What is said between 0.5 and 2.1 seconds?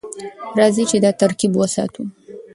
راځئ چې دا ترکیب وساتو.